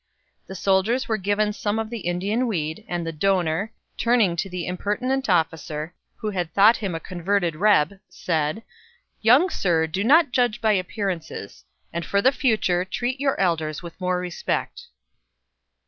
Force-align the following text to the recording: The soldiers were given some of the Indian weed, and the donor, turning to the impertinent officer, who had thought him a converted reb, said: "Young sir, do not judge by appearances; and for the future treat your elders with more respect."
The 0.47 0.55
soldiers 0.55 1.07
were 1.07 1.17
given 1.19 1.53
some 1.53 1.77
of 1.77 1.91
the 1.91 1.99
Indian 1.99 2.47
weed, 2.47 2.83
and 2.87 3.05
the 3.05 3.11
donor, 3.11 3.71
turning 3.99 4.35
to 4.37 4.49
the 4.49 4.65
impertinent 4.65 5.29
officer, 5.29 5.93
who 6.15 6.31
had 6.31 6.51
thought 6.55 6.77
him 6.77 6.95
a 6.95 6.99
converted 6.99 7.55
reb, 7.55 7.99
said: 8.09 8.63
"Young 9.21 9.51
sir, 9.51 9.85
do 9.85 10.03
not 10.03 10.31
judge 10.31 10.59
by 10.59 10.71
appearances; 10.73 11.65
and 11.93 12.03
for 12.03 12.19
the 12.19 12.31
future 12.31 12.83
treat 12.83 13.19
your 13.19 13.39
elders 13.39 13.83
with 13.83 14.01
more 14.01 14.17
respect." 14.19 14.87